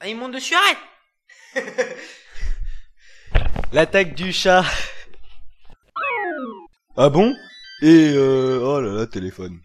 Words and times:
Ah, 0.00 0.08
il 0.08 0.16
monte 0.16 0.32
dessus, 0.32 0.54
arrête 0.54 0.78
L'attaque 3.72 4.14
du 4.14 4.32
chat. 4.32 4.64
Ah 6.96 7.08
bon? 7.08 7.34
Et 7.82 8.12
euh... 8.14 8.60
Oh 8.62 8.80
là 8.80 8.92
là, 8.92 9.06
téléphone. 9.06 9.60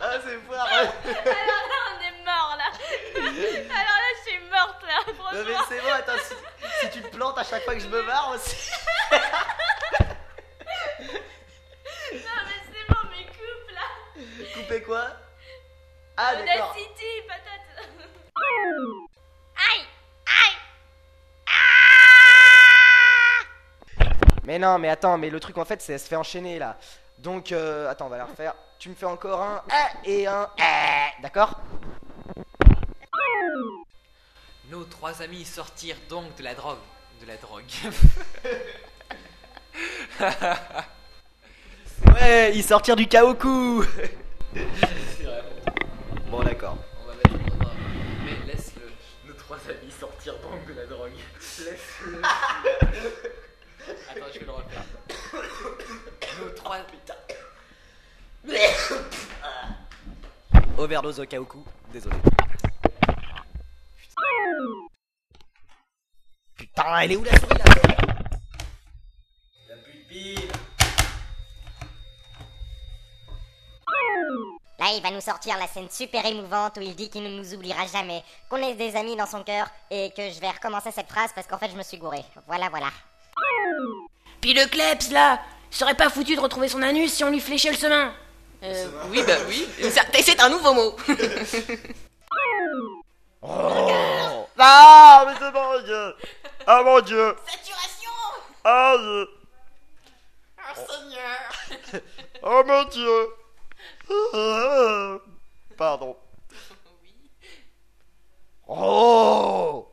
Ah 0.00 0.14
c'est 0.24 0.54
arrête 0.56 0.92
Alors 1.04 1.66
là, 1.68 1.78
on 1.88 2.00
est 2.00 2.24
mort 2.24 2.56
là. 2.58 2.68
Alors 3.20 3.98
là, 3.98 4.10
je 4.16 4.30
suis 4.30 4.40
morte 4.50 4.82
là, 4.82 4.98
Non 5.06 5.44
mais 5.46 5.54
franchement. 5.54 5.66
c'est 5.68 5.80
bon, 5.80 5.92
attends, 5.94 6.22
si, 6.26 6.34
si 6.80 6.90
tu 6.90 7.02
te 7.02 7.16
plantes 7.16 7.27
à 7.38 7.44
chaque 7.44 7.62
fois 7.62 7.74
que 7.74 7.80
je 7.80 7.86
me 7.86 8.02
barre 8.02 8.32
aussi. 8.34 8.70
Non, 12.12 12.40
mais 12.46 12.60
c'est 12.66 12.86
bon, 12.88 13.02
mais 13.10 13.24
coupe 13.26 13.70
là. 13.72 13.86
Couper 14.54 14.82
quoi? 14.82 15.06
Ah 16.16 16.34
d'accord. 16.34 16.72
Audacity, 16.72 17.22
patate. 17.28 17.66
Aïe, 19.56 19.86
aïe. 20.26 20.56
Mais 24.44 24.58
non, 24.58 24.78
mais 24.78 24.88
attends, 24.88 25.16
mais 25.16 25.30
le 25.30 25.38
truc 25.38 25.58
en 25.58 25.64
fait, 25.64 25.80
c'est 25.80 25.92
elle 25.92 26.00
se 26.00 26.08
fait 26.08 26.16
enchaîner 26.16 26.58
là. 26.58 26.76
Donc, 27.18 27.52
euh, 27.52 27.88
attends, 27.88 28.06
on 28.06 28.08
va 28.08 28.18
la 28.18 28.24
refaire. 28.24 28.54
Tu 28.80 28.88
me 28.88 28.96
fais 28.96 29.06
encore 29.06 29.42
un 29.42 29.62
ah 29.70 29.90
et 30.04 30.26
un 30.26 30.48
ah, 30.60 31.10
d'accord? 31.20 31.60
Nos 34.70 34.84
trois 34.84 35.22
amis 35.22 35.44
sortirent 35.44 36.00
donc 36.08 36.34
de 36.36 36.42
la 36.42 36.54
drogue. 36.54 36.78
De 37.20 37.26
la 37.26 37.36
drogue. 37.36 37.64
Ouais, 42.06 42.52
ils 42.54 42.62
sortirent 42.62 42.94
du 42.96 43.06
Kaoku 43.08 43.84
Bon, 46.30 46.42
d'accord. 46.42 46.76
On 47.02 47.06
va 47.08 47.14
mettre 47.14 47.30
en 47.34 47.64
ordre. 47.64 47.74
Mais 48.24 48.52
laisse-le. 48.52 48.88
Nos 49.26 49.34
trois 49.34 49.56
amis 49.68 49.90
sortirent 49.98 50.38
donc 50.38 50.64
de 50.66 50.74
la 50.74 50.86
drogue. 50.86 51.12
Laisse-le. 51.64 52.22
Attends, 54.10 54.26
je 54.32 54.38
vais 54.38 54.44
le 54.46 54.52
refaire. 54.52 54.84
Nos 56.40 56.50
trois. 56.50 56.78
Putain. 56.78 57.14
Overdose 60.76 61.20
au 61.20 61.26
Kaoku, 61.26 61.64
désolé. 61.92 62.16
Putain, 66.78 66.98
elle 67.00 67.12
est 67.12 67.16
où 67.16 67.24
la 67.24 67.32
souris 67.32 67.58
là 67.58 67.64
La 69.68 69.74
pile. 70.08 70.38
Là, 74.78 74.86
il 74.94 75.02
va 75.02 75.10
nous 75.10 75.20
sortir 75.20 75.56
la 75.58 75.66
scène 75.66 75.90
super 75.90 76.24
émouvante 76.24 76.76
où 76.76 76.80
il 76.80 76.94
dit 76.94 77.10
qu'il 77.10 77.24
ne 77.24 77.36
nous 77.36 77.52
oubliera 77.52 77.84
jamais, 77.86 78.22
qu'on 78.48 78.58
est 78.58 78.74
des 78.74 78.94
amis 78.94 79.16
dans 79.16 79.26
son 79.26 79.42
cœur 79.42 79.66
et 79.90 80.12
que 80.16 80.30
je 80.30 80.38
vais 80.38 80.50
recommencer 80.50 80.92
cette 80.92 81.08
phrase 81.08 81.30
parce 81.34 81.48
qu'en 81.48 81.58
fait, 81.58 81.68
je 81.68 81.76
me 81.76 81.82
suis 81.82 81.98
gouré. 81.98 82.20
Voilà, 82.46 82.68
voilà. 82.68 82.90
Puis 84.40 84.54
le 84.54 84.66
kleps 84.68 85.10
là 85.10 85.40
serait 85.70 85.96
pas 85.96 86.10
foutu 86.10 86.36
de 86.36 86.40
retrouver 86.40 86.68
son 86.68 86.82
anus 86.82 87.12
si 87.12 87.24
on 87.24 87.30
lui 87.30 87.40
fléchait 87.40 87.72
le 87.72 87.76
semin 87.76 88.14
euh, 88.62 88.86
Oui, 89.10 89.20
bah 89.26 89.34
oui. 89.48 89.66
C'est 89.80 90.22
c'est 90.22 90.40
un 90.40 90.48
nouveau 90.48 90.74
mot. 90.74 90.96
Oh 93.42 94.44
Ah, 94.60 95.24
mais 95.24 95.34
c'est 95.38 95.84
dieu 95.84 96.14
Ah 96.70 96.82
mon 96.82 97.00
dieu. 97.00 97.34
Saturation. 97.46 98.10
Ah 98.62 98.94
je- 98.98 99.28
Oh 100.58 100.86
Seigneur. 100.90 102.02
Oh 102.42 102.62
mon 102.66 102.84
dieu. 102.84 103.28
Ah, 104.34 105.16
Pardon. 105.78 106.14
Oh. 108.68 109.88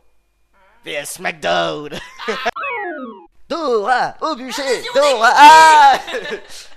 VS 0.84 1.06
SmackDown 1.18 1.90
Dora 3.50 4.16
Au 4.22 4.36
bûcher. 4.36 4.84
Dora. 4.94 5.32
Ah. 5.34 6.00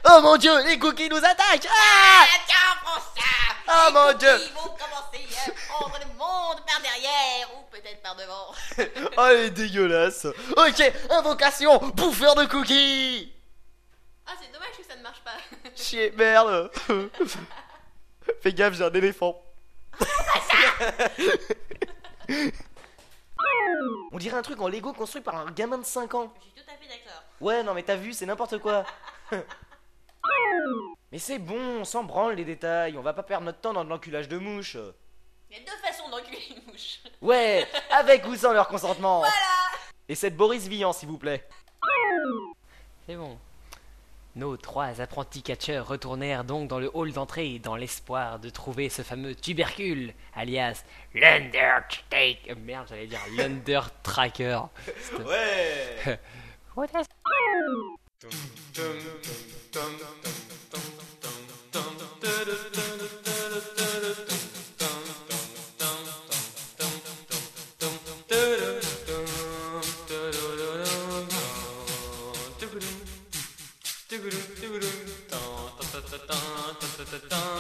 Oh 0.04 0.20
mon 0.22 0.37
dieu 0.37 0.53
Les 0.64 0.78
cookies 0.78 1.08
nous 1.08 1.16
attaquent. 1.16 1.66
Ah. 1.70 2.25
Tiens, 2.47 2.56
prends 2.84 3.00
ça. 3.00 3.32
Oh 3.69 3.91
mon 3.92 4.12
dieu. 4.16 4.38
Ils 4.47 4.53
vont 4.54 4.70
commencer 4.76 5.26
à 5.47 5.50
prendre 5.72 5.98
le 5.98 6.06
monde 6.16 6.60
par 6.66 6.81
derrière. 6.81 7.48
Ou 7.56 7.62
par 8.08 8.16
devant. 8.16 8.54
Oh 9.16 9.24
elle 9.30 9.46
est 9.46 9.50
dégueulasse 9.50 10.26
Ok 10.56 10.92
Invocation 11.10 11.78
Bouffeur 11.94 12.34
de 12.34 12.44
cookies 12.46 13.32
Ah, 14.26 14.32
c'est 14.41 14.52
dommage 14.52 14.76
que 14.78 14.84
ça 14.84 14.96
ne 14.96 15.02
marche 15.02 15.22
pas. 15.22 15.36
Chier, 15.76 16.12
merde 16.16 16.70
Fais 18.42 18.52
gaffe, 18.52 18.74
j'ai 18.74 18.84
un 18.84 18.92
éléphant. 18.92 19.42
On 24.12 24.19
dirait 24.19 24.36
un 24.36 24.42
truc 24.42 24.60
en 24.60 24.69
Lego 24.69 24.92
construit 24.92 25.22
par 25.22 25.36
un 25.36 25.50
gamin 25.50 25.78
de 25.78 25.84
5 25.84 26.14
ans. 26.14 26.32
Je 26.38 26.44
suis 26.44 26.52
tout 26.52 26.70
à 26.70 26.76
fait 26.76 26.88
d'accord. 26.88 27.22
Ouais, 27.40 27.62
non 27.62 27.75
mais 27.75 27.82
t'as 27.82 27.96
vu, 27.96 28.12
c'est 28.12 28.26
n'importe 28.26 28.58
quoi. 28.58 28.84
mais 31.10 31.19
c'est 31.19 31.38
bon, 31.38 31.80
on 31.80 31.84
s'en 31.84 32.04
branle 32.04 32.34
les 32.34 32.44
détails, 32.44 32.98
on 32.98 33.02
va 33.02 33.14
pas 33.14 33.22
perdre 33.22 33.46
notre 33.46 33.60
temps 33.60 33.72
dans 33.72 33.84
de 33.84 33.90
l'enculage 33.90 34.28
de 34.28 34.38
mouches. 34.38 34.76
Il 35.50 35.56
y 35.56 35.60
a 35.60 35.64
deux 35.64 35.76
façons 35.82 36.09
d'enculer 36.10 36.38
une 36.50 36.62
mouche. 36.70 37.00
Ouais, 37.22 37.66
avec 37.91 38.26
ou 38.26 38.36
sans 38.36 38.53
leur 38.53 38.69
consentement. 38.69 39.25
Et 40.09 40.14
cette 40.14 40.36
Boris 40.36 40.66
Vian, 40.69 40.92
s'il 40.92 41.09
vous 41.09 41.19
plaît. 41.19 41.47
C'est 43.06 43.16
bon. 43.16 43.38
Nos 44.37 44.56
trois 44.56 45.00
apprentis 45.00 45.42
catcheurs 45.42 45.88
retournèrent 45.88 46.44
donc 46.44 46.69
dans 46.69 46.78
le 46.78 46.91
hall 46.94 47.12
d'entrée 47.12 47.58
dans 47.58 47.75
l'espoir 47.75 48.38
de 48.38 48.50
trouver 48.50 48.88
ce 48.88 49.03
fameux 49.03 49.34
tubercule, 49.34 50.14
alias 50.37 50.84
l'Undertake. 51.14 52.48
euh, 52.48 52.54
Merde, 52.56 52.87
j'allais 52.88 53.06
dire 53.06 53.20
l'Undertracker. 53.37 54.60
Ouais 55.25 56.19
The 77.10 77.19
da 77.30 77.57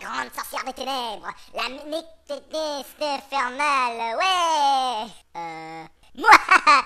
la 0.00 0.06
grande 0.06 0.34
sorcière 0.34 0.64
des 0.64 0.72
ténèbres, 0.72 1.28
la 1.54 1.68
météniste 1.68 3.02
infernale, 3.02 4.16
ouais. 4.16 5.06
Euh... 5.36 5.84
Moi 6.16 6.30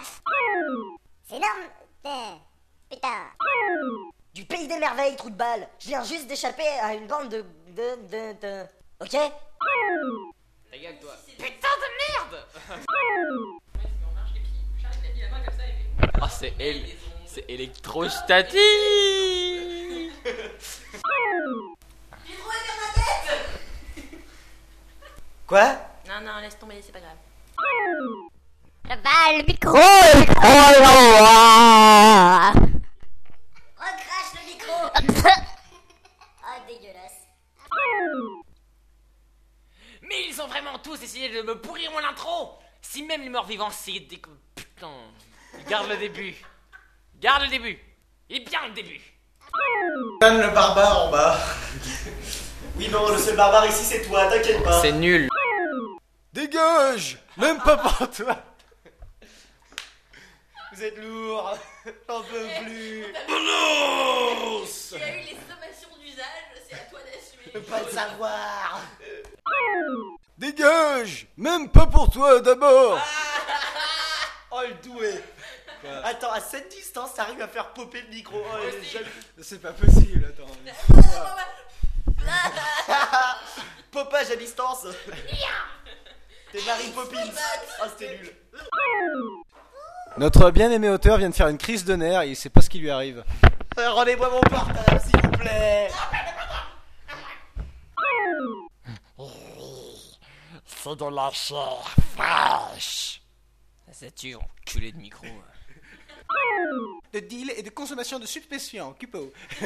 C'est 1.29 1.37
énorme. 1.37 1.69
Putain. 2.03 2.41
Putain. 2.91 3.23
Du 4.35 4.45
pays 4.45 4.67
des 4.67 4.79
merveilles, 4.79 5.17
trou 5.17 5.31
de 5.31 5.37
balle. 5.37 5.69
Je 5.79 5.89
viens 5.89 6.05
juste 6.05 6.27
d'échapper 6.27 6.67
à 6.83 6.95
une 6.95 7.07
bande 7.07 7.29
de... 7.29 7.45
de... 7.69 7.97
de... 8.09 8.41
de... 8.41 8.65
Ok? 9.01 9.13
Ta 10.71 10.79
gueule, 10.79 10.99
toi. 11.01 11.13
Putain 11.39 11.69
de 11.79 11.89
merde. 12.09 12.47
Ah, 16.21 16.29
c'est 16.31 16.55
elle 16.59 16.85
C'est 17.27 17.49
électrostatique 17.49 18.59
Quoi? 25.51 25.67
Non, 26.07 26.21
non, 26.25 26.39
laisse 26.41 26.57
tomber, 26.57 26.81
c'est 26.81 26.93
pas 26.93 27.01
grave. 27.01 27.17
Le 28.85 28.91
bal, 29.03 29.39
le 29.39 29.43
micro, 29.43 29.75
le 29.75 30.21
micro. 30.21 30.49
Recrache 33.77 34.33
le 34.37 34.43
micro. 34.47 34.73
Ah, 36.45 36.61
dégueulasse. 36.69 37.27
Mais 40.03 40.29
ils 40.29 40.41
ont 40.41 40.47
vraiment 40.47 40.79
tous 40.79 41.03
essayé 41.03 41.29
de 41.31 41.43
me 41.43 41.61
pourrir 41.61 41.91
mon 41.91 42.09
intro. 42.09 42.61
Si 42.81 43.03
même 43.03 43.23
les 43.23 43.29
morts 43.29 43.47
vivants 43.47 43.71
c'est 43.71 43.99
des... 43.99 44.23
Putain. 44.55 44.93
Garde 45.69 45.89
le 45.89 45.97
début. 45.97 46.37
Garde 47.17 47.43
le 47.43 47.49
début. 47.49 47.77
Il 48.29 48.37
est 48.37 48.49
bien 48.49 48.69
le 48.69 48.73
début. 48.75 49.01
Yann 50.23 50.41
le 50.41 50.51
barbare 50.51 51.07
en 51.07 51.11
bas. 51.11 51.41
Oui, 52.77 52.89
non, 52.89 53.09
le 53.11 53.19
seul 53.19 53.37
barbare 53.37 53.67
ici, 53.67 53.85
c'est 53.85 54.03
toi, 54.03 54.27
t'inquiète 54.27 54.63
pas. 54.63 54.81
C'est 54.81 54.93
nul. 54.93 55.29
Dégage 56.33 57.19
Même 57.37 57.59
pas 57.59 57.77
pour 57.77 58.11
toi 58.11 58.37
Vous 60.73 60.83
êtes 60.83 60.97
lourd 60.99 61.59
J'en 62.09 62.23
peux 62.23 62.47
plus 62.63 63.05
Tu 63.13 65.03
as 65.03 65.17
eu 65.17 65.21
les 65.21 65.37
sommations 65.49 65.97
d'usage, 66.01 66.25
c'est 66.69 66.75
à 66.75 66.79
toi 66.91 67.01
d'assumer. 67.01 67.65
Pas 67.67 67.83
le 67.83 67.91
savoir 67.91 68.81
Dégage 70.39 71.27
Même 71.37 71.69
pas 71.69 71.87
pour 71.87 72.11
toi 72.11 72.41
d'abord 72.41 72.99
Oh, 74.53 74.63
le 74.69 74.75
doué. 74.89 75.15
Attends, 76.05 76.33
à 76.33 76.41
cette 76.41 76.69
distance, 76.71 77.15
t'arrives 77.15 77.41
à 77.41 77.47
faire 77.49 77.73
popper 77.73 78.03
le 78.03 78.09
micro. 78.09 78.43
Oh, 78.45 78.57
jamais- 78.93 79.07
C'est 79.41 79.63
pas 79.63 79.73
possible, 79.73 80.27
attends. 80.29 80.51
Popage 83.93 84.31
à 84.33 84.37
distance. 84.37 84.87
T'es 86.53 86.59
Marie 86.67 86.91
Poppins. 86.95 87.31
Oh, 87.83 87.87
c'était 87.97 88.19
nul. 88.19 88.35
Notre 90.17 90.51
bien-aimé 90.51 90.89
auteur 90.91 91.19
vient 91.19 91.31
de 91.31 91.35
faire 91.35 91.49
une 91.49 91.59
crise 91.59 91.85
de 91.85 91.95
nerfs 91.95 92.23
et 92.23 92.31
il 92.31 92.37
sait 92.37 92.51
pas 92.51 92.61
ce 92.61 92.69
qui 92.69 92.79
lui 92.79 92.91
arrive. 92.91 93.25
Euh, 93.79 93.91
Rendez-moi 93.93 94.29
mon 94.31 94.41
portable, 94.41 95.01
s'il 95.01 95.21
vous 95.23 95.39
plaît. 95.39 95.89
C'est 100.67 100.97
de 100.97 101.15
la 101.15 101.31
chair 101.31 101.85
fraîche. 102.17 103.23
Ça 103.93 104.11
tue, 104.11 104.35
enculé 104.35 104.93
de 104.93 104.97
micro. 104.97 105.27
De 107.21 107.27
deal 107.27 107.53
et 107.55 107.63
de 107.63 107.69
consommation 107.69 108.19
de 108.19 108.25
stupéfiants, 108.25 108.95
Cupo. 108.95 109.31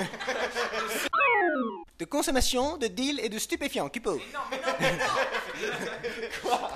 de 1.98 2.04
consommation, 2.04 2.76
de 2.76 2.88
deal 2.88 3.20
et 3.20 3.28
de 3.28 3.38
stupéfiants, 3.38 3.88
Cupo. 3.88 4.18
Quoi? 6.42 6.70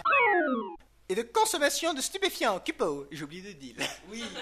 Et 1.09 1.17
de 1.17 1.23
consommation 1.23 1.95
de 1.95 2.01
stupéfiants, 2.01 2.61
Cupo. 2.61 3.07
J'ai 3.11 3.25
oublié 3.25 3.43
de 3.43 3.59
deal. 3.59 3.77
Oui. 4.09 4.23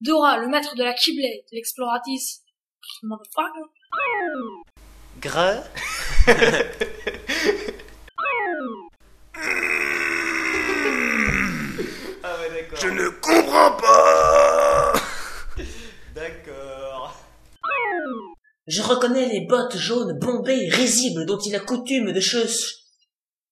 Dora, 0.00 0.38
le 0.38 0.48
maître 0.48 0.74
de 0.74 0.82
la 0.82 0.94
Keyblade, 0.94 1.44
l'exploratrice. 1.52 2.42
Motherfucker. 3.02 3.70
Gre. 5.20 5.64
ah 12.22 12.36
ouais, 12.40 12.50
d'accord. 12.50 12.78
Je 12.80 12.88
ne 12.88 13.08
comprends 13.08 13.72
pas 13.72 14.92
D'accord. 16.14 17.14
Je 18.66 18.82
reconnais 18.82 19.28
les 19.28 19.46
bottes 19.46 19.76
jaunes 19.76 20.18
bombées 20.18 20.68
risibles 20.68 21.24
dont 21.26 21.38
il 21.38 21.54
a 21.54 21.60
coutume 21.60 22.12
de 22.12 22.20
choses... 22.20 22.82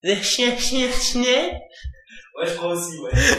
De 0.02 0.14
chien 0.16 0.56
chien 0.58 0.90
chien 0.90 1.50
Ouais, 2.36 2.46
je 2.46 2.54
crois 2.56 2.72
aussi, 2.72 2.98
ouais. 2.98 3.38